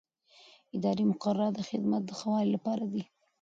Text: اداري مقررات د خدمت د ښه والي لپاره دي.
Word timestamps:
اداري 0.75 1.03
مقررات 1.11 1.53
د 1.55 1.59
خدمت 1.69 2.01
د 2.05 2.11
ښه 2.19 2.27
والي 2.33 2.51
لپاره 2.55 2.85
دي. 2.93 3.03